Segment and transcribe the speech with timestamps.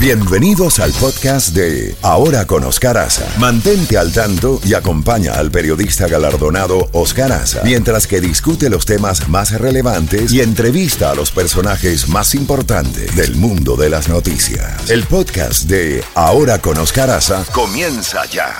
[0.00, 3.26] Bienvenidos al podcast de Ahora con Oscar Aza.
[3.36, 9.28] Mantente al tanto y acompaña al periodista galardonado Oscar Aza mientras que discute los temas
[9.28, 14.88] más relevantes y entrevista a los personajes más importantes del mundo de las noticias.
[14.88, 18.54] El podcast de Ahora con Oscar Aza comienza ya.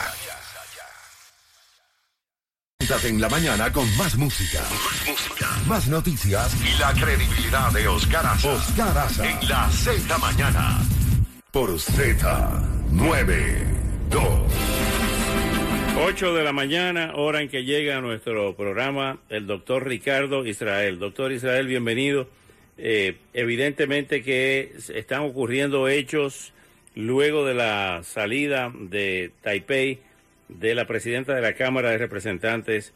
[3.04, 4.60] en la mañana con más música,
[5.66, 8.48] más noticias y la credibilidad de Oscar Aza.
[8.48, 10.97] Oscar Aza en la Z mañana
[11.50, 14.18] por Z92.
[16.00, 20.98] 8 de la mañana, hora en que llega a nuestro programa el doctor Ricardo Israel.
[20.98, 22.28] Doctor Israel, bienvenido.
[22.76, 26.52] Eh, evidentemente que están ocurriendo hechos
[26.94, 30.00] luego de la salida de Taipei
[30.48, 32.92] de la presidenta de la Cámara de Representantes,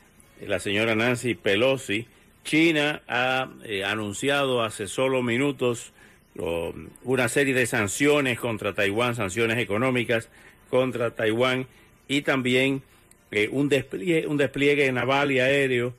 [0.46, 2.06] la señora Nancy Pelosi.
[2.44, 5.94] China ha eh, anunciado hace solo minutos
[6.34, 10.28] una serie de sanciones contra Taiwán, sanciones económicas
[10.70, 11.66] contra Taiwán
[12.08, 12.82] y también
[13.30, 15.94] eh, un, despliegue, un despliegue naval y aéreo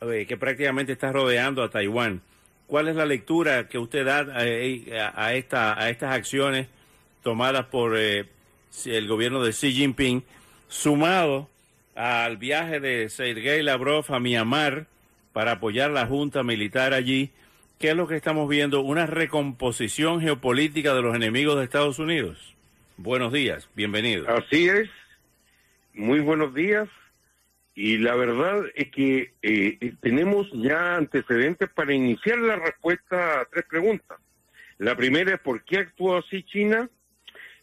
[0.00, 2.22] eh, que prácticamente está rodeando a Taiwán.
[2.66, 6.68] ¿Cuál es la lectura que usted da eh, a, esta, a estas acciones
[7.22, 10.22] tomadas por el gobierno de Xi Jinping,
[10.68, 11.48] sumado
[11.94, 14.86] al viaje de Sergei Lavrov a Myanmar
[15.32, 17.30] para apoyar la junta militar allí?
[17.80, 18.82] ¿Qué es lo que estamos viendo?
[18.82, 22.54] Una recomposición geopolítica de los enemigos de Estados Unidos.
[22.98, 24.28] Buenos días, bienvenido.
[24.28, 24.90] Así es,
[25.94, 26.90] muy buenos días.
[27.74, 33.64] Y la verdad es que eh, tenemos ya antecedentes para iniciar la respuesta a tres
[33.64, 34.18] preguntas.
[34.76, 36.90] La primera es por qué actuó así China.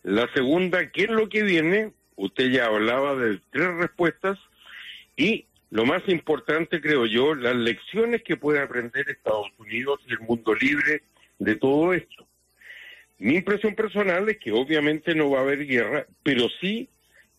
[0.02, 1.92] La segunda, ¿qué es lo que viene?
[2.16, 4.40] Usted ya hablaba de tres respuestas.
[5.16, 10.20] Y lo más importante, creo yo, las lecciones que puede aprender Estados Unidos y el
[10.20, 11.04] mundo libre
[11.40, 12.26] de todo esto.
[13.20, 16.90] Mi impresión personal es que obviamente no va a haber guerra, pero sí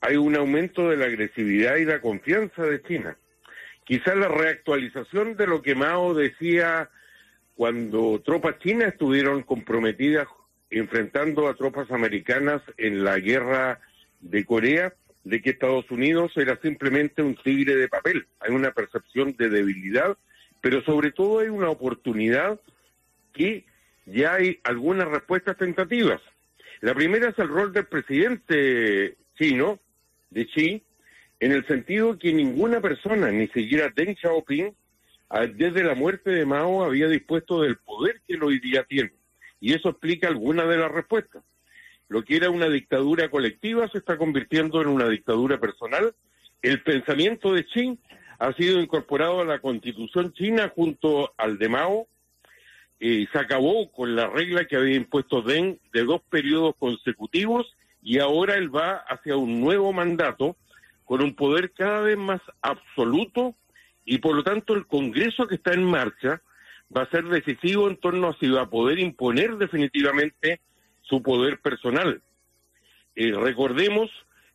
[0.01, 3.17] hay un aumento de la agresividad y la confianza de China.
[3.85, 6.91] Quizás la reactualización de lo que Mao decía
[7.55, 10.29] cuando tropas chinas estuvieron comprometidas
[10.71, 13.81] enfrentando a tropas americanas en la guerra
[14.21, 18.27] de Corea, de que Estados Unidos era simplemente un tigre de papel.
[18.41, 20.17] Hay una percepción de debilidad,
[20.61, 22.61] pero sobre todo hay una oportunidad
[23.33, 23.65] que
[24.07, 26.21] ya hay algunas respuestas tentativas.
[26.81, 29.79] La primera es el rol del presidente chino,
[30.31, 30.83] de Xi,
[31.41, 34.75] en el sentido que ninguna persona, ni siquiera Deng Xiaoping,
[35.55, 39.13] desde la muerte de Mao había dispuesto del poder que hoy día tiene.
[39.61, 41.43] Y eso explica algunas de las respuestas.
[42.09, 46.15] Lo que era una dictadura colectiva se está convirtiendo en una dictadura personal.
[46.63, 47.99] El pensamiento de Xi
[48.39, 52.09] ha sido incorporado a la constitución china junto al de Mao.
[53.01, 58.19] Eh, se acabó con la regla que había impuesto Deng de dos periodos consecutivos y
[58.19, 60.57] ahora él va hacia un nuevo mandato
[61.05, 63.55] con un poder cada vez más absoluto
[64.05, 66.41] y por lo tanto el Congreso que está en marcha
[66.95, 70.61] va a ser decisivo en torno a si va a poder imponer definitivamente
[71.09, 72.21] su poder personal.
[73.15, 74.11] Eh, recordemos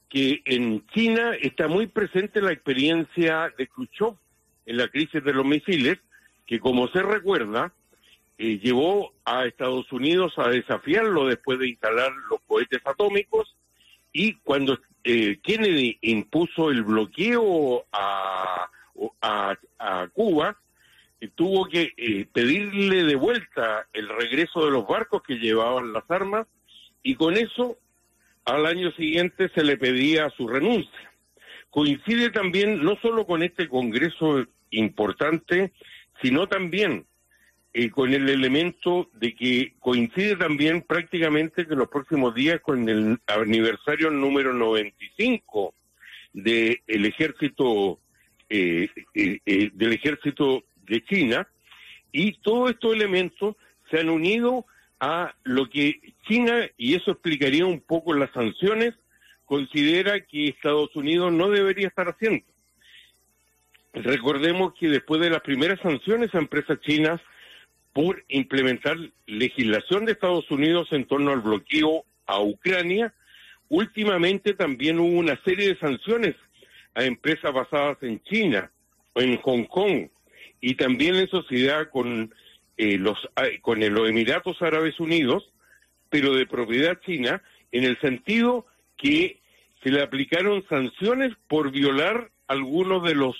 [0.10, 4.16] que en China está muy presente la experiencia de Khrushchev
[4.66, 5.98] en la crisis de los misiles,
[6.46, 7.74] que como se recuerda,
[8.38, 13.56] eh, llevó a Estados Unidos a desafiarlo después de instalar los cohetes atómicos
[14.12, 18.70] y cuando eh, Kennedy impuso el bloqueo a,
[19.22, 20.58] a, a Cuba,
[21.30, 26.48] tuvo que eh, pedirle de vuelta el regreso de los barcos que llevaban las armas
[27.02, 27.78] y con eso
[28.46, 31.12] al año siguiente se le pedía su renuncia.
[31.70, 35.72] Coincide también no solo con este Congreso importante,
[36.22, 37.06] sino también
[37.74, 43.20] eh, con el elemento de que coincide también prácticamente que los próximos días con el
[43.28, 45.74] aniversario número 95
[46.34, 48.00] del ejército
[48.50, 51.48] eh, del ejército de China,
[52.12, 53.56] y todos estos elementos
[53.90, 54.66] se han unido
[55.00, 58.94] a lo que China, y eso explicaría un poco las sanciones,
[59.46, 62.46] considera que Estados Unidos no debería estar haciendo.
[63.94, 67.22] Recordemos que después de las primeras sanciones a empresas chinas
[67.92, 68.98] por implementar
[69.28, 73.14] legislación de Estados Unidos en torno al bloqueo a Ucrania,
[73.70, 76.36] últimamente también hubo una serie de sanciones
[76.96, 78.72] a empresas basadas en China,
[79.14, 80.08] o en Hong Kong,
[80.66, 82.34] y también en sociedad con
[82.78, 83.18] eh, los
[83.62, 85.52] con los Emiratos Árabes Unidos,
[86.10, 87.44] pero de propiedad china,
[87.74, 88.66] en el sentido
[88.96, 89.42] que
[89.84, 93.36] se le aplicaron sanciones por violar algunos de los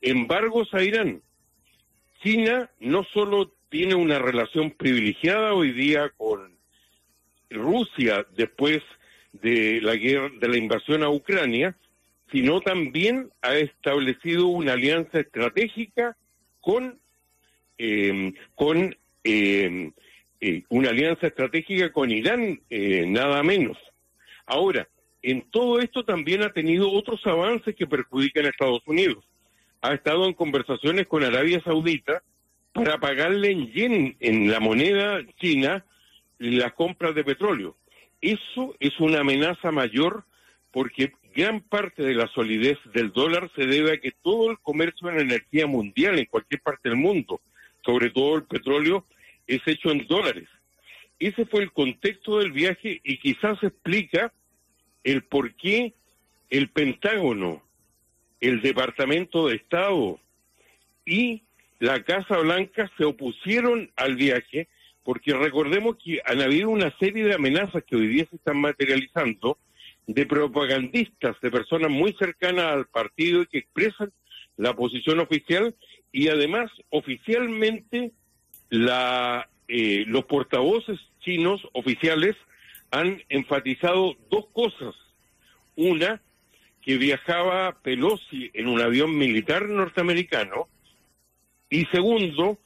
[0.00, 1.22] embargos a Irán.
[2.20, 6.50] China no solo tiene una relación privilegiada hoy día con
[7.48, 8.82] Rusia después
[9.34, 11.76] de la guerra, de la invasión a Ucrania,
[12.32, 16.16] sino también ha establecido una alianza estratégica
[16.66, 16.98] con,
[17.78, 19.92] em, con em,
[20.40, 23.78] eh, una alianza estratégica con Irán, eh, nada menos.
[24.46, 24.88] Ahora,
[25.22, 29.24] en todo esto también ha tenido otros avances que perjudican a Estados Unidos.
[29.80, 32.24] Ha estado en conversaciones con Arabia Saudita
[32.72, 35.84] para pagarle en yen, en la moneda china,
[36.38, 37.76] las compras de petróleo.
[38.20, 40.24] Eso es una amenaza mayor
[40.72, 45.10] porque gran parte de la solidez del dólar se debe a que todo el comercio
[45.10, 47.42] en energía mundial en cualquier parte del mundo,
[47.84, 49.04] sobre todo el petróleo,
[49.46, 50.48] es hecho en dólares.
[51.18, 54.32] Ese fue el contexto del viaje y quizás explica
[55.04, 55.92] el por qué
[56.48, 57.62] el Pentágono,
[58.40, 60.18] el Departamento de Estado
[61.04, 61.42] y
[61.80, 64.68] la Casa Blanca se opusieron al viaje
[65.04, 69.58] porque recordemos que han habido una serie de amenazas que hoy día se están materializando
[70.06, 74.12] de propagandistas, de personas muy cercanas al partido y que expresan
[74.56, 75.74] la posición oficial
[76.12, 78.12] y además oficialmente
[78.70, 82.36] la, eh, los portavoces chinos oficiales
[82.90, 84.94] han enfatizado dos cosas.
[85.74, 86.22] Una,
[86.80, 90.68] que viajaba Pelosi en un avión militar norteamericano
[91.68, 92.58] y segundo,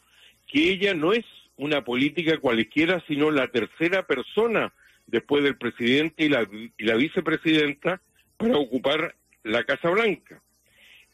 [0.46, 1.24] que ella no es
[1.56, 4.72] una política cualquiera, sino la tercera persona
[5.10, 6.48] después del presidente y la,
[6.78, 8.00] y la vicepresidenta
[8.36, 10.42] para ocupar la Casa Blanca.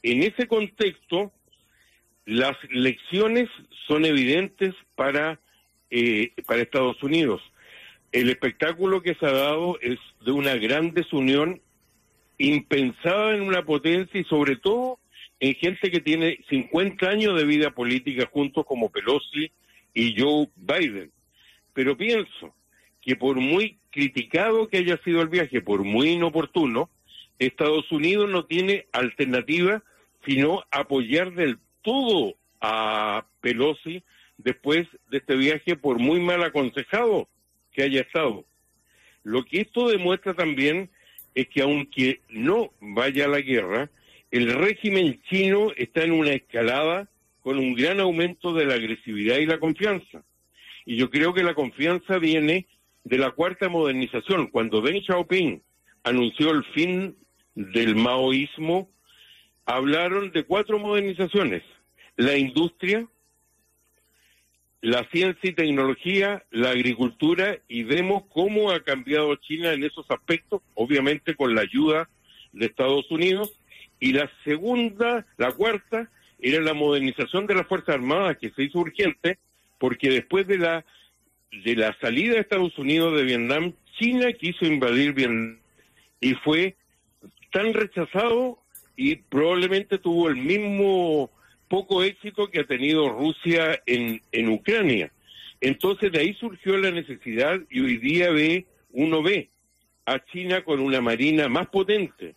[0.02, 1.32] En ese contexto,
[2.24, 3.48] las lecciones
[3.86, 5.40] son evidentes para,
[5.90, 7.42] eh, para Estados Unidos.
[8.12, 11.60] El espectáculo que se ha dado es de una gran desunión
[12.38, 14.98] impensada en una potencia y sobre todo
[15.40, 19.50] en gente que tiene 50 años de vida política juntos como Pelosi,
[19.96, 21.10] y Joe Biden.
[21.72, 22.54] Pero pienso
[23.00, 26.90] que por muy criticado que haya sido el viaje, por muy inoportuno,
[27.38, 29.82] Estados Unidos no tiene alternativa
[30.26, 34.02] sino apoyar del todo a Pelosi
[34.36, 37.28] después de este viaje por muy mal aconsejado
[37.72, 38.44] que haya estado.
[39.22, 40.90] Lo que esto demuestra también
[41.34, 43.88] es que aunque no vaya a la guerra,
[44.30, 47.08] el régimen chino está en una escalada
[47.40, 50.22] con un gran aumento de la agresividad y la confianza.
[50.84, 52.66] Y yo creo que la confianza viene
[53.06, 54.48] de la cuarta modernización.
[54.48, 55.62] Cuando Deng Xiaoping
[56.02, 57.16] anunció el fin
[57.54, 58.90] del maoísmo,
[59.64, 61.62] hablaron de cuatro modernizaciones.
[62.16, 63.06] La industria,
[64.80, 70.62] la ciencia y tecnología, la agricultura, y vemos cómo ha cambiado China en esos aspectos,
[70.74, 72.10] obviamente con la ayuda
[72.52, 73.52] de Estados Unidos.
[74.00, 76.10] Y la segunda, la cuarta,
[76.40, 79.38] era la modernización de las Fuerzas Armadas que se hizo urgente
[79.78, 80.84] porque después de la
[81.50, 85.58] de la salida de Estados Unidos de Vietnam, China quiso invadir Vietnam
[86.20, 86.76] y fue
[87.52, 88.58] tan rechazado
[88.96, 91.30] y probablemente tuvo el mismo
[91.68, 95.12] poco éxito que ha tenido Rusia en, en Ucrania.
[95.60, 99.50] Entonces de ahí surgió la necesidad y hoy día ve, uno ve
[100.04, 102.34] a China con una marina más potente,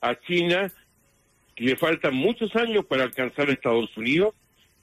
[0.00, 0.70] a China
[1.56, 4.34] le faltan muchos años para alcanzar a Estados Unidos,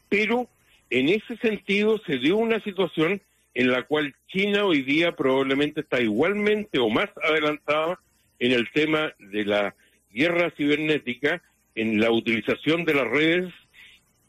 [0.09, 0.49] pero
[0.89, 3.21] en ese sentido se dio una situación
[3.55, 7.99] en la cual China hoy día probablemente está igualmente o más adelantada
[8.37, 9.75] en el tema de la
[10.11, 11.41] guerra cibernética,
[11.73, 13.53] en la utilización de las redes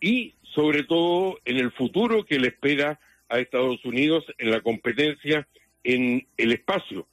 [0.01, 5.47] y sobre todo en el futuro que le espera a Estados Unidos en la competencia
[5.83, 7.07] en el espacio.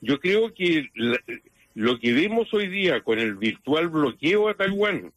[0.00, 0.90] Yo creo que
[1.74, 5.12] lo que vemos hoy día con el virtual bloqueo a Taiwán,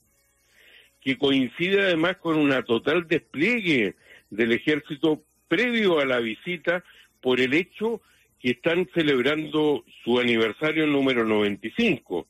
[1.02, 3.96] que coincide además con una total despliegue
[4.30, 6.84] del ejército previo a la visita
[7.22, 8.02] por el hecho
[8.40, 12.28] que están celebrando su aniversario número 95.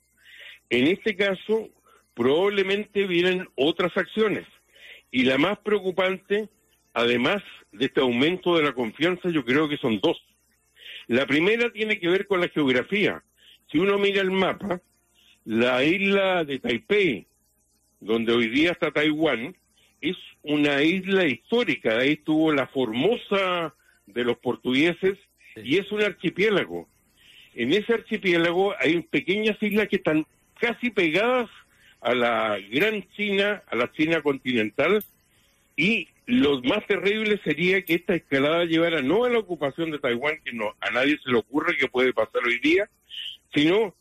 [0.70, 1.70] En este caso,
[2.14, 4.46] probablemente vienen otras acciones.
[5.12, 6.50] Y la más preocupante,
[6.94, 10.18] además de este aumento de la confianza, yo creo que son dos.
[11.08, 13.24] La primera tiene que ver con la geografía.
[13.72, 14.82] Si uno mira el mapa,
[15.46, 17.28] la isla de Taipei,
[18.00, 19.56] donde hoy día está Taiwán,
[20.02, 21.98] es una isla histórica.
[21.98, 23.74] Ahí estuvo la Formosa
[24.06, 25.18] de los portugueses
[25.56, 26.88] y es un archipiélago.
[27.56, 30.26] En ese archipiélago hay pequeñas islas que están
[30.60, 31.50] casi pegadas
[32.02, 35.04] a la gran China, a la China continental,
[35.76, 40.40] y lo más terrible sería que esta escalada llevara no a la ocupación de Taiwán,
[40.44, 42.90] que no a nadie se le ocurre que puede pasar hoy día,
[43.54, 43.96] sino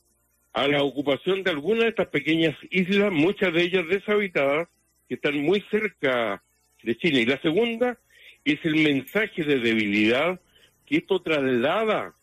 [0.52, 4.68] a la ocupación de algunas de estas pequeñas islas, muchas de ellas deshabitadas,
[5.08, 6.42] que están muy cerca
[6.82, 7.20] de China.
[7.20, 7.98] Y la segunda
[8.44, 10.40] es el mensaje de debilidad
[10.86, 12.14] que esto traslada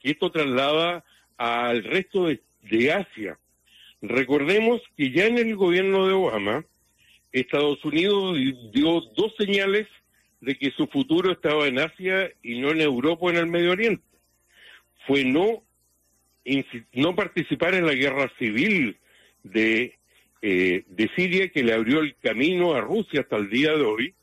[0.00, 1.04] que esto traslada
[1.36, 3.38] al resto de, Asia.
[4.02, 6.64] Recordemos que ya en el gobierno de Obama,
[7.32, 8.36] Estados Unidos
[8.72, 9.86] dio dos señales
[10.40, 13.72] de que su futuro estaba en Asia y no en Europa o en el Medio
[13.72, 14.04] Oriente.
[15.06, 15.62] Fue no,
[16.92, 18.96] no participar en la guerra civil
[19.42, 19.97] de,
[20.42, 24.14] eh, de Siria que le abrió el camino a Rusia hasta el día de hoy.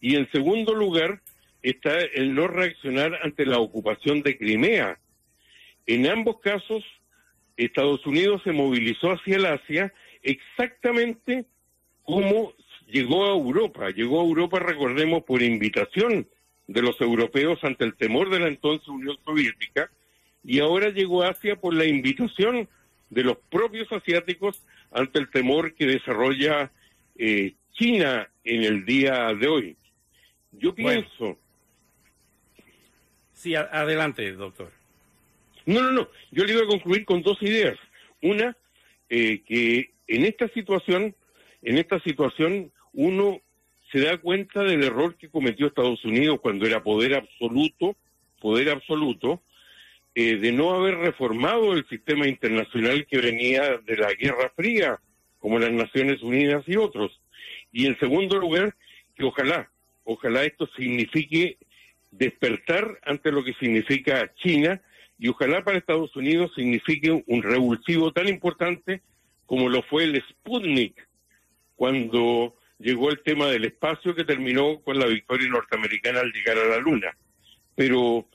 [0.00, 1.20] Y en segundo lugar
[1.62, 4.98] está el no reaccionar ante la ocupación de Crimea.
[5.86, 6.84] En ambos casos,
[7.56, 11.46] Estados Unidos se movilizó hacia el Asia exactamente
[12.02, 12.52] como
[12.86, 13.90] llegó a Europa.
[13.90, 16.28] Llegó a Europa, recordemos, por invitación
[16.66, 19.90] de los europeos ante el temor de la entonces Unión Soviética,
[20.44, 22.68] y ahora llegó a Asia por la invitación
[23.10, 26.70] de los propios asiáticos ante el temor que desarrolla
[27.16, 29.76] eh, China en el día de hoy.
[30.52, 31.38] Yo pienso...
[33.32, 34.72] Sí, adelante, doctor.
[35.66, 36.08] No, no, no.
[36.30, 37.78] Yo le iba a concluir con dos ideas.
[38.22, 38.56] Una,
[39.10, 41.14] eh, que en esta situación,
[41.62, 43.40] en esta situación, uno
[43.92, 47.96] se da cuenta del error que cometió Estados Unidos cuando era poder absoluto,
[48.40, 49.42] poder absoluto,
[50.18, 54.98] eh, de no haber reformado el sistema internacional que venía de la Guerra Fría,
[55.38, 57.20] como las Naciones Unidas y otros.
[57.70, 58.74] Y en segundo lugar,
[59.14, 59.70] que ojalá,
[60.04, 61.58] ojalá esto signifique
[62.10, 64.80] despertar ante lo que significa China
[65.18, 69.02] y ojalá para Estados Unidos signifique un revulsivo tan importante
[69.44, 71.06] como lo fue el Sputnik
[71.74, 76.68] cuando llegó el tema del espacio que terminó con la victoria norteamericana al llegar a
[76.68, 77.14] la Luna.
[77.74, 78.26] Pero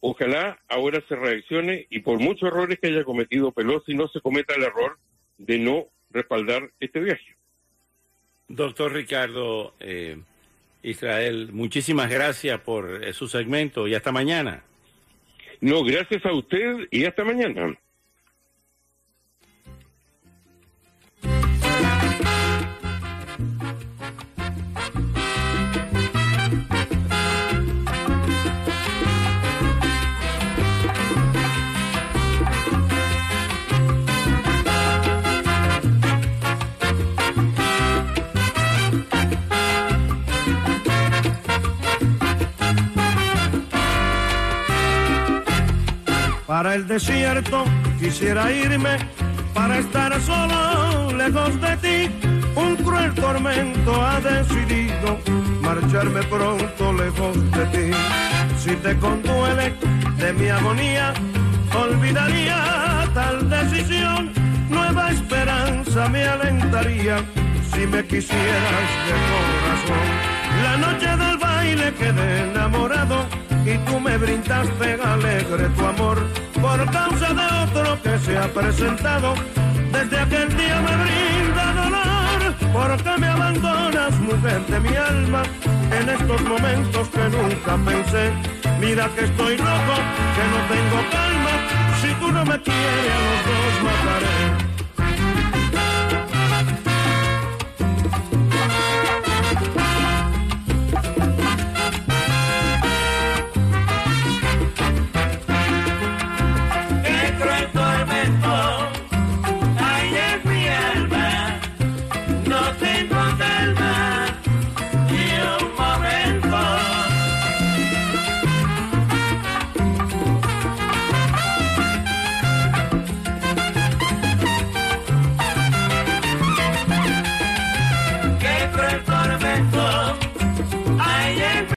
[0.00, 4.54] ojalá ahora se reaccione y por muchos errores que haya cometido Pelosi no se cometa
[4.54, 4.98] el error
[5.38, 7.36] de no respaldar este viaje.
[8.48, 10.18] Doctor Ricardo eh,
[10.82, 14.62] Israel, muchísimas gracias por eh, su segmento y hasta mañana.
[15.60, 17.76] No, gracias a usted y hasta mañana.
[46.56, 47.66] Para el desierto
[48.00, 48.96] quisiera irme,
[49.52, 52.28] para estar solo lejos de ti.
[52.54, 55.18] Un cruel tormento ha decidido
[55.60, 57.96] marcharme pronto lejos de ti.
[58.58, 59.74] Si te conduele
[60.16, 61.12] de mi agonía,
[61.78, 64.32] olvidaría tal decisión.
[64.70, 67.18] Nueva esperanza me alentaría
[67.70, 70.06] si me quisieras de corazón.
[70.62, 73.26] La noche del baile quedé enamorado
[73.66, 79.34] y tú me brindaste alegre tu amor por causa de otro que se ha presentado.
[79.92, 82.40] Desde aquel día me brinda dolor
[82.72, 85.42] porque me abandonas, mujer de mi alma,
[85.98, 88.24] en estos momentos que nunca pensé.
[88.80, 89.96] Mira que estoy loco,
[90.34, 91.54] que no tengo calma,
[92.00, 94.36] si tú no me quieres los dos mataré.